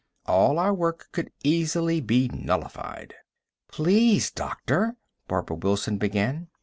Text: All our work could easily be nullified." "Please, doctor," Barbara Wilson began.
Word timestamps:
All 0.25 0.57
our 0.57 0.73
work 0.73 1.09
could 1.11 1.29
easily 1.43 2.01
be 2.01 2.27
nullified." 2.33 3.13
"Please, 3.67 4.31
doctor," 4.31 4.95
Barbara 5.27 5.57
Wilson 5.57 5.99
began. 5.99 6.47